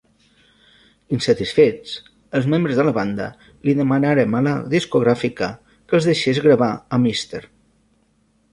Insatisfets, 1.17 1.91
els 2.39 2.47
membres 2.53 2.79
de 2.79 2.85
la 2.87 2.93
banda 2.95 3.27
li 3.67 3.77
demanarem 3.81 4.39
a 4.39 4.43
la 4.49 4.55
discogràfica 4.73 5.53
que 5.69 5.99
els 5.99 6.11
deixés 6.13 6.41
gravar 6.49 6.71
amb 6.99 7.11
Easter. 7.15 7.43